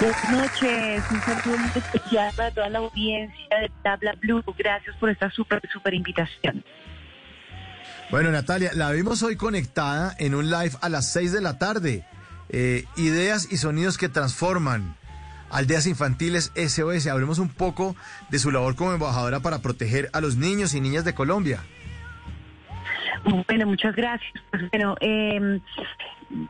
Buenas 0.00 0.30
noches, 0.30 1.04
un 1.10 1.20
saludo 1.20 1.58
muy 1.58 1.70
especial 1.76 2.32
para 2.34 2.50
toda 2.50 2.70
la 2.70 2.78
audiencia 2.78 3.58
de 3.60 3.70
Bla 3.82 3.96
Bla 3.96 4.14
Blue. 4.14 4.42
Gracias 4.56 4.96
por 4.96 5.10
esta 5.10 5.30
súper, 5.30 5.60
súper 5.70 5.92
invitación. 5.92 6.64
Bueno, 8.10 8.30
Natalia, 8.30 8.70
la 8.72 8.90
vimos 8.92 9.22
hoy 9.22 9.36
conectada 9.36 10.16
en 10.18 10.34
un 10.34 10.48
live 10.48 10.72
a 10.80 10.88
las 10.88 11.12
6 11.12 11.32
de 11.32 11.40
la 11.42 11.58
tarde. 11.58 12.06
Eh, 12.48 12.86
ideas 12.96 13.48
y 13.50 13.58
sonidos 13.58 13.98
que 13.98 14.08
transforman. 14.08 14.96
Aldeas 15.50 15.86
Infantiles 15.86 16.50
SOS. 16.56 17.06
Hablemos 17.06 17.38
un 17.38 17.50
poco 17.50 17.94
de 18.30 18.38
su 18.38 18.50
labor 18.50 18.76
como 18.76 18.94
embajadora 18.94 19.40
para 19.40 19.58
proteger 19.58 20.08
a 20.14 20.22
los 20.22 20.36
niños 20.36 20.72
y 20.72 20.80
niñas 20.80 21.04
de 21.04 21.14
Colombia. 21.14 21.62
Bueno, 23.24 23.66
muchas 23.66 23.94
gracias. 23.94 24.32
Pues, 24.50 24.70
bueno, 24.70 24.96
eh, 25.00 25.60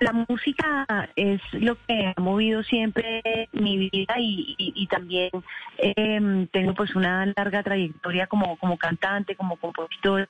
la 0.01 0.13
música 0.13 1.09
es 1.17 1.41
lo 1.53 1.77
que 1.87 2.13
ha 2.17 2.21
movido 2.21 2.63
siempre 2.63 3.49
mi 3.53 3.89
vida 3.91 4.15
y, 4.19 4.87
también 4.91 5.31
eh, 5.79 6.47
tengo 6.53 6.75
pues 6.75 6.95
una 6.95 7.27
larga 7.37 7.63
trayectoria 7.63 8.27
como, 8.27 8.57
como 8.57 8.77
cantante, 8.77 9.37
como 9.37 9.57
compositora, 9.57 10.27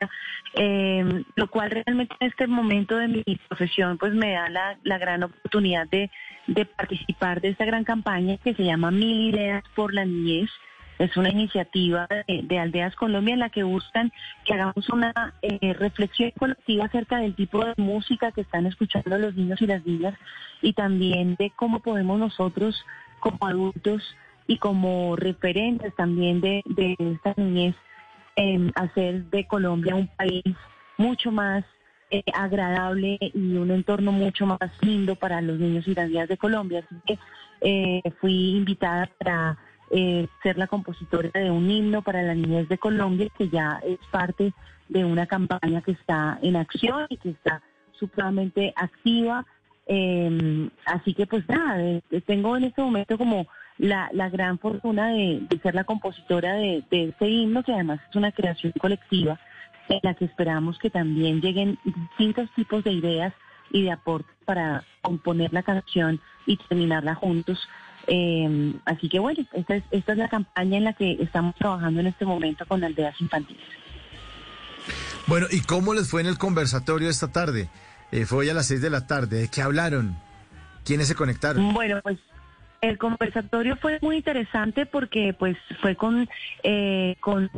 eh, 0.54 1.24
lo 1.34 1.48
cual 1.48 1.70
realmente 1.70 2.14
en 2.20 2.28
este 2.28 2.46
momento 2.46 2.96
de 2.96 3.08
mi 3.08 3.24
profesión 3.48 3.98
pues 3.98 4.12
me 4.12 4.32
da 4.32 4.48
la, 4.50 4.78
la 4.84 4.98
gran 4.98 5.22
oportunidad 5.22 5.88
de, 5.88 6.10
de 6.46 6.64
participar 6.66 7.40
de 7.40 7.48
esta 7.48 7.64
gran 7.64 7.84
campaña 7.84 8.36
que 8.38 8.54
se 8.54 8.64
llama 8.64 8.90
Mil 8.90 9.34
Ideas 9.34 9.64
por 9.74 9.94
la 9.94 10.04
Niñez. 10.04 10.50
Es 11.00 11.16
una 11.16 11.30
iniciativa 11.30 12.06
de, 12.28 12.42
de 12.42 12.58
Aldeas 12.58 12.94
Colombia 12.94 13.32
en 13.32 13.40
la 13.40 13.48
que 13.48 13.62
buscan 13.62 14.12
que 14.44 14.52
hagamos 14.52 14.86
una 14.90 15.32
eh, 15.40 15.72
reflexión 15.72 16.30
colectiva 16.38 16.84
acerca 16.84 17.16
del 17.16 17.34
tipo 17.34 17.64
de 17.64 17.72
música 17.78 18.32
que 18.32 18.42
están 18.42 18.66
escuchando 18.66 19.16
los 19.16 19.34
niños 19.34 19.62
y 19.62 19.66
las 19.66 19.84
niñas 19.86 20.12
y 20.60 20.74
también 20.74 21.36
de 21.36 21.52
cómo 21.56 21.80
podemos 21.80 22.18
nosotros 22.18 22.84
como 23.18 23.38
adultos 23.40 24.02
y 24.46 24.58
como 24.58 25.16
referentes 25.16 25.96
también 25.96 26.42
de, 26.42 26.62
esta 26.98 27.32
niñez 27.38 27.74
eh, 28.36 28.70
hacer 28.74 29.24
de 29.30 29.46
Colombia 29.46 29.94
un 29.94 30.08
país 30.08 30.44
mucho 30.98 31.32
más 31.32 31.64
eh, 32.10 32.22
agradable 32.34 33.16
y 33.20 33.56
un 33.56 33.70
entorno 33.70 34.12
mucho 34.12 34.44
más 34.44 34.58
lindo 34.82 35.14
para 35.14 35.40
los 35.40 35.58
niños 35.58 35.88
y 35.88 35.94
las 35.94 36.10
niñas 36.10 36.28
de 36.28 36.36
Colombia. 36.36 36.84
Así 36.84 37.00
que 37.06 37.18
eh, 37.62 38.02
fui 38.20 38.50
invitada 38.56 39.08
para 39.18 39.56
eh, 39.90 40.28
ser 40.42 40.56
la 40.56 40.66
compositora 40.66 41.30
de 41.34 41.50
un 41.50 41.70
himno 41.70 42.02
para 42.02 42.22
la 42.22 42.34
niñez 42.34 42.68
de 42.68 42.78
Colombia, 42.78 43.28
que 43.36 43.48
ya 43.48 43.80
es 43.84 43.98
parte 44.10 44.52
de 44.88 45.04
una 45.04 45.26
campaña 45.26 45.82
que 45.82 45.92
está 45.92 46.38
en 46.42 46.56
acción 46.56 47.06
y 47.08 47.16
que 47.16 47.30
está 47.30 47.62
supremamente 47.92 48.72
activa. 48.76 49.44
Eh, 49.86 50.70
así 50.86 51.14
que 51.14 51.26
pues 51.26 51.48
nada, 51.48 51.82
eh, 51.82 52.02
tengo 52.26 52.56
en 52.56 52.64
este 52.64 52.82
momento 52.82 53.18
como 53.18 53.46
la, 53.78 54.10
gran 54.30 54.58
fortuna 54.58 55.08
de, 55.08 55.40
de 55.48 55.58
ser 55.58 55.74
la 55.74 55.84
compositora 55.84 56.54
de, 56.54 56.84
de 56.90 57.08
este 57.08 57.28
himno, 57.28 57.62
que 57.62 57.72
además 57.72 58.00
es 58.08 58.16
una 58.16 58.30
creación 58.32 58.72
colectiva 58.78 59.38
en 59.88 60.00
la 60.02 60.14
que 60.14 60.24
esperamos 60.24 60.78
que 60.78 60.90
también 60.90 61.40
lleguen 61.40 61.78
distintos 61.84 62.48
tipos 62.54 62.84
de 62.84 62.92
ideas 62.92 63.34
y 63.70 63.82
de 63.82 63.92
aportes 63.92 64.34
para 64.44 64.84
componer 65.02 65.52
la 65.52 65.62
canción 65.62 66.20
y 66.46 66.56
terminarla 66.56 67.14
juntos. 67.14 67.68
Eh, 68.12 68.74
así 68.86 69.08
que 69.08 69.20
bueno, 69.20 69.46
esta 69.52 69.76
es, 69.76 69.84
esta 69.92 70.12
es 70.12 70.18
la 70.18 70.28
campaña 70.28 70.78
en 70.78 70.84
la 70.84 70.92
que 70.94 71.12
estamos 71.20 71.54
trabajando 71.54 72.00
en 72.00 72.08
este 72.08 72.26
momento 72.26 72.66
con 72.66 72.82
aldeas 72.82 73.18
infantiles. 73.20 73.62
Bueno, 75.28 75.46
¿y 75.48 75.60
cómo 75.60 75.94
les 75.94 76.10
fue 76.10 76.20
en 76.20 76.26
el 76.26 76.36
conversatorio 76.36 77.08
esta 77.08 77.28
tarde? 77.28 77.68
Eh, 78.10 78.26
fue 78.26 78.38
hoy 78.38 78.48
a 78.48 78.54
las 78.54 78.66
6 78.66 78.82
de 78.82 78.90
la 78.90 79.06
tarde. 79.06 79.42
¿De 79.42 79.48
qué 79.48 79.62
hablaron? 79.62 80.18
¿Quiénes 80.84 81.06
se 81.06 81.14
conectaron? 81.14 81.72
Bueno, 81.72 82.00
pues 82.02 82.18
el 82.80 82.96
conversatorio 82.96 83.76
fue 83.76 83.98
muy 84.00 84.16
interesante 84.16 84.86
porque 84.86 85.34
pues 85.34 85.56
fue 85.80 85.96
con, 85.96 86.28
eh, 86.62 87.16
con, 87.20 87.50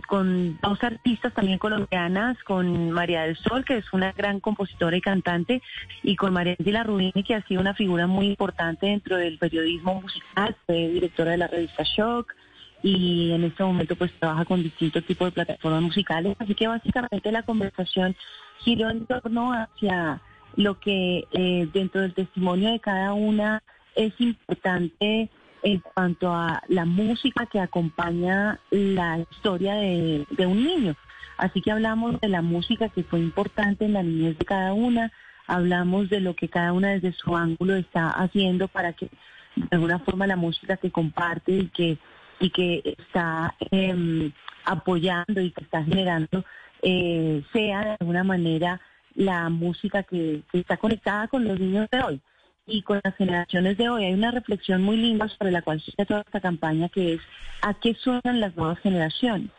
dos 0.60 0.82
artistas 0.82 1.32
también 1.32 1.58
colombianas, 1.58 2.42
con 2.42 2.90
María 2.90 3.22
del 3.22 3.36
Sol, 3.36 3.64
que 3.64 3.76
es 3.76 3.92
una 3.92 4.12
gran 4.12 4.40
compositora 4.40 4.96
y 4.96 5.00
cantante, 5.00 5.62
y 6.02 6.16
con 6.16 6.32
María 6.32 6.56
Angela 6.58 6.82
Rubini, 6.82 7.22
que 7.22 7.36
ha 7.36 7.46
sido 7.46 7.60
una 7.60 7.74
figura 7.74 8.06
muy 8.06 8.26
importante 8.26 8.86
dentro 8.86 9.16
del 9.16 9.38
periodismo 9.38 10.00
musical, 10.00 10.56
fue 10.66 10.88
directora 10.88 11.32
de 11.32 11.38
la 11.38 11.46
revista 11.46 11.84
Shock, 11.84 12.34
y 12.82 13.30
en 13.30 13.44
este 13.44 13.62
momento 13.62 13.94
pues 13.94 14.12
trabaja 14.18 14.44
con 14.44 14.60
distintos 14.60 15.04
tipos 15.04 15.28
de 15.28 15.32
plataformas 15.32 15.82
musicales, 15.82 16.36
así 16.40 16.56
que 16.56 16.66
básicamente 16.66 17.30
la 17.30 17.44
conversación 17.44 18.16
giró 18.58 18.90
en 18.90 19.06
torno 19.06 19.52
hacia 19.52 20.20
lo 20.56 20.80
que 20.80 21.24
eh, 21.32 21.68
dentro 21.72 22.00
del 22.00 22.12
testimonio 22.12 22.72
de 22.72 22.80
cada 22.80 23.12
una 23.12 23.62
es 23.94 24.12
importante 24.18 25.30
en 25.62 25.80
cuanto 25.80 26.32
a 26.32 26.62
la 26.68 26.84
música 26.84 27.46
que 27.46 27.60
acompaña 27.60 28.58
la 28.70 29.24
historia 29.30 29.74
de, 29.74 30.26
un 30.46 30.64
niño. 30.64 30.96
Así 31.38 31.62
que 31.62 31.70
hablamos 31.70 32.20
de 32.20 32.28
la 32.28 32.42
música 32.42 32.88
que 32.88 33.04
fue 33.04 33.20
importante 33.20 33.84
en 33.84 33.94
la 33.94 34.02
niñez 34.02 34.38
de 34.38 34.44
cada 34.44 34.72
una, 34.74 35.12
hablamos 35.46 36.08
de 36.10 36.20
lo 36.20 36.34
que 36.34 36.48
cada 36.48 36.72
una 36.72 36.90
desde 36.90 37.12
su 37.12 37.36
ángulo 37.36 37.76
está 37.76 38.10
haciendo 38.10 38.68
para 38.68 38.92
que 38.92 39.08
de 39.56 39.68
alguna 39.70 39.98
forma 40.00 40.26
la 40.26 40.36
música 40.36 40.76
que 40.76 40.90
comparte 40.90 41.52
y 41.52 41.66
que 41.68 41.98
y 42.40 42.50
que 42.50 42.96
está 42.98 43.54
em, 43.70 44.32
apoyando 44.64 45.40
y 45.40 45.52
que 45.52 45.62
está 45.62 45.84
generando 45.84 46.44
eh, 46.82 47.42
sea 47.52 47.84
de 47.84 47.96
alguna 48.00 48.24
manera 48.24 48.80
la 49.14 49.48
música 49.48 50.02
que 50.02 50.42
está 50.52 50.76
conectada 50.76 51.28
con 51.28 51.44
los 51.44 51.60
niños 51.60 51.88
de 51.90 52.02
hoy 52.02 52.20
y 52.66 52.82
con 52.82 53.00
las 53.02 53.16
generaciones 53.16 53.76
de 53.76 53.88
hoy. 53.88 54.04
Hay 54.04 54.14
una 54.14 54.30
reflexión 54.30 54.82
muy 54.82 54.96
linda 54.96 55.28
sobre 55.28 55.50
la 55.50 55.62
cual 55.62 55.80
se 55.80 55.90
hace 55.92 56.06
toda 56.06 56.20
esta 56.20 56.40
campaña 56.40 56.88
que 56.88 57.14
es 57.14 57.20
a 57.62 57.74
qué 57.74 57.94
suenan 57.94 58.40
las 58.40 58.56
nuevas 58.56 58.78
generaciones. 58.80 59.50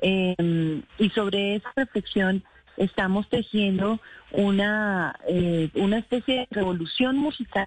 Eh, 0.00 0.82
y 0.98 1.10
sobre 1.10 1.56
esa 1.56 1.72
reflexión 1.76 2.44
estamos 2.76 3.28
tejiendo 3.28 4.00
una, 4.30 5.18
eh, 5.26 5.70
una 5.74 5.98
especie 5.98 6.36
de 6.36 6.48
revolución 6.50 7.16
musical 7.16 7.66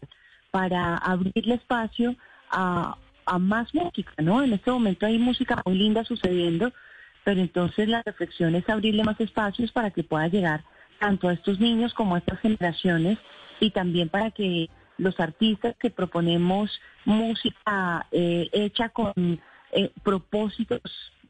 para 0.50 0.98
abrirle 0.98 1.56
espacio 1.56 2.16
a, 2.50 2.98
a 3.26 3.40
más 3.40 3.74
música, 3.74 4.14
¿no? 4.20 4.44
En 4.44 4.54
este 4.54 4.72
momento 4.72 5.06
hay 5.06 5.18
música 5.18 5.62
muy 5.66 5.76
linda 5.78 6.04
sucediendo, 6.04 6.72
pero 7.24 7.42
entonces 7.42 7.88
la 7.88 8.02
reflexión 8.06 8.56
es 8.56 8.68
abrirle 8.70 9.04
más 9.04 9.20
espacios 9.20 9.72
para 9.72 9.92
que 9.92 10.04
pueda 10.04 10.28
llegar 10.28 10.64
tanto 11.00 11.28
a 11.28 11.34
estos 11.34 11.60
niños 11.60 11.94
como 11.94 12.16
a 12.16 12.20
estas 12.20 12.40
generaciones 12.40 13.18
y 13.62 13.72
también 13.72 14.10
para 14.10 14.32
que 14.32 14.70
los 14.98 15.18
artistas 15.20 15.76
que 15.78 15.90
proponemos 15.90 16.82
música 17.06 18.08
eh, 18.12 18.50
hecha 18.52 18.90
con 18.90 19.14
eh, 19.72 19.92
propósitos 20.04 20.82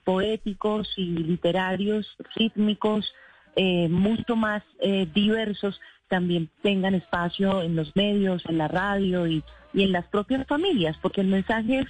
poéticos 0.03 0.91
y 0.97 1.05
literarios, 1.05 2.07
rítmicos, 2.35 3.13
eh, 3.55 3.87
mucho 3.89 4.35
más 4.35 4.63
eh, 4.79 5.07
diversos, 5.13 5.79
también 6.07 6.49
tengan 6.63 6.95
espacio 6.95 7.61
en 7.61 7.75
los 7.75 7.95
medios, 7.95 8.43
en 8.47 8.57
la 8.57 8.67
radio 8.67 9.27
y, 9.27 9.43
y 9.73 9.83
en 9.83 9.91
las 9.91 10.07
propias 10.07 10.47
familias, 10.47 10.97
porque 11.01 11.21
el 11.21 11.27
mensaje 11.27 11.79
es 11.79 11.87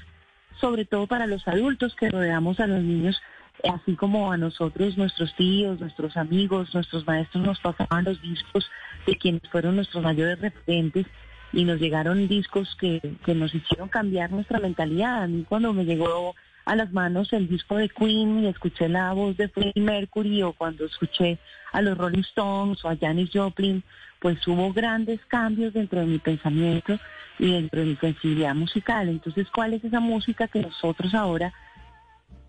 sobre 0.59 0.85
todo 0.85 1.07
para 1.07 1.27
los 1.27 1.47
adultos 1.47 1.95
que 1.95 2.09
rodeamos 2.09 2.59
a 2.59 2.67
los 2.67 2.81
niños, 2.81 3.19
así 3.63 3.95
como 3.95 4.31
a 4.31 4.37
nosotros, 4.37 4.97
nuestros 4.97 5.35
tíos, 5.35 5.79
nuestros 5.79 6.17
amigos, 6.17 6.73
nuestros 6.73 7.05
maestros 7.05 7.45
nos 7.45 7.59
pasaban 7.59 8.05
los 8.05 8.21
discos 8.21 8.69
de 9.05 9.15
quienes 9.17 9.41
fueron 9.51 9.75
nuestros 9.75 10.03
mayores 10.03 10.39
referentes 10.39 11.05
y 11.53 11.65
nos 11.65 11.79
llegaron 11.79 12.27
discos 12.27 12.75
que, 12.79 13.01
que 13.25 13.35
nos 13.35 13.53
hicieron 13.53 13.89
cambiar 13.89 14.31
nuestra 14.31 14.59
mentalidad. 14.59 15.23
A 15.23 15.27
mí 15.27 15.45
cuando 15.47 15.73
me 15.73 15.85
llegó 15.85 16.33
a 16.65 16.75
las 16.75 16.91
manos 16.91 17.33
el 17.33 17.47
disco 17.47 17.75
de 17.77 17.89
Queen 17.89 18.43
y 18.43 18.47
escuché 18.47 18.87
la 18.87 19.13
voz 19.13 19.35
de 19.37 19.49
Freddie 19.49 19.81
Mercury 19.81 20.43
o 20.43 20.53
cuando 20.53 20.85
escuché 20.85 21.39
a 21.71 21.81
los 21.81 21.97
Rolling 21.97 22.21
Stones 22.21 22.83
o 22.85 22.89
a 22.89 22.97
Janis 22.97 23.31
Joplin, 23.33 23.83
pues 24.19 24.45
hubo 24.47 24.71
grandes 24.71 25.19
cambios 25.27 25.73
dentro 25.73 25.99
de 25.99 26.05
mi 26.05 26.19
pensamiento 26.19 26.99
y 27.39 27.51
dentro 27.51 27.79
de 27.81 27.87
mi 27.87 27.95
sensibilidad 27.95 28.53
musical. 28.53 29.09
Entonces, 29.09 29.47
¿cuál 29.53 29.73
es 29.73 29.83
esa 29.83 29.99
música 29.99 30.47
que 30.47 30.61
nosotros 30.61 31.13
ahora 31.13 31.53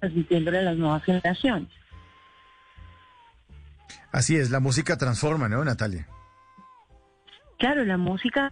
transmitiéndole 0.02 0.58
a 0.58 0.62
las 0.62 0.76
nuevas 0.76 1.04
generaciones? 1.04 1.68
Así 4.10 4.36
es, 4.36 4.50
la 4.50 4.58
música 4.58 4.98
transforma, 4.98 5.48
¿no, 5.48 5.64
Natalia? 5.64 6.08
Claro, 7.56 7.84
la 7.84 7.96
música, 7.96 8.50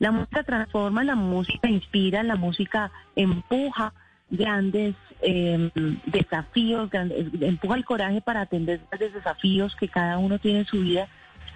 la 0.00 0.10
música 0.10 0.42
transforma, 0.42 1.04
la 1.04 1.14
música 1.14 1.70
inspira, 1.70 2.24
la 2.24 2.34
música 2.34 2.90
empuja 3.14 3.94
grandes 4.28 4.96
eh, 5.22 5.70
desafíos, 6.06 6.90
grandes, 6.90 7.28
empuja 7.40 7.76
el 7.76 7.84
coraje 7.84 8.20
para 8.20 8.40
atender 8.40 8.80
grandes 8.90 9.14
desafíos 9.14 9.76
que 9.76 9.88
cada 9.88 10.18
uno 10.18 10.40
tiene 10.40 10.60
en 10.60 10.66
su 10.66 10.80
vida 10.80 11.06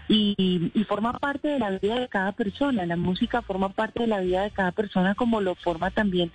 y, 0.07 0.71
y, 0.73 0.85
forma 0.85 1.13
parte 1.19 1.49
de 1.49 1.59
la 1.59 1.71
vida 1.71 1.99
de 1.99 2.09
cada 2.09 2.33
persona. 2.33 2.87
La 2.87 2.97
música 2.97 3.43
forma 3.43 3.71
parte 3.71 4.03
de 4.03 4.07
la 4.07 4.21
vida 4.21 4.43
de 4.43 4.53
cada 4.53 4.71
persona 4.71 5.17
como 5.17 5.41
lo 5.41 5.57
forma 5.57 5.91
también 5.91 6.31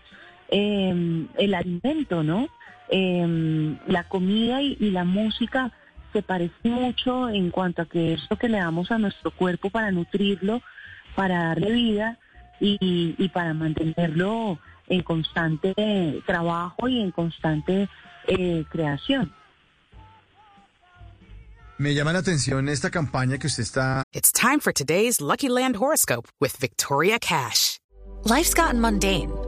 eh, 0.49 1.25
el 1.37 1.53
alimento, 1.53 2.23
¿no? 2.23 2.47
Eh, 2.89 3.77
la 3.87 4.07
comida 4.07 4.61
y, 4.61 4.77
y, 4.79 4.91
la 4.91 5.03
música 5.03 5.73
se 6.13 6.21
parecen 6.21 6.71
mucho 6.71 7.29
en 7.29 7.51
cuanto 7.51 7.81
a 7.81 7.85
que 7.85 8.13
es 8.13 8.21
lo 8.29 8.37
que 8.37 8.47
le 8.47 8.59
damos 8.59 8.91
a 8.91 8.97
nuestro 8.97 9.31
cuerpo 9.31 9.69
para 9.69 9.91
nutrirlo, 9.91 10.61
para 11.15 11.49
darle 11.49 11.71
vida 11.71 12.17
y, 12.61 13.15
y 13.17 13.29
para 13.29 13.53
mantenerlo 13.53 14.59
en 14.87 15.03
constante 15.03 15.73
trabajo 16.25 16.87
y 16.87 17.01
en 17.01 17.11
constante 17.11 17.89
eh, 18.27 18.65
creación. 18.69 19.33
Me 21.77 21.93
llama 21.93 22.11
la 22.11 22.19
atención 22.19 22.69
esta 22.69 22.89
campaña 22.89 23.37
que 23.37 23.47
usted 23.47 23.63
está. 23.63 24.03
It's 24.11 24.31
time 24.31 24.59
for 24.59 24.73
today's 24.73 25.21
Lucky 25.21 25.47
Land 25.47 25.75
horoscope 25.75 26.27
with 26.41 26.57
Victoria 26.57 27.19
Cash. 27.19 27.79
Life's 28.23 28.55
gotten 28.55 28.81
mundane, 28.81 29.31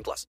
18 0.00 0.04
plus. 0.04 0.26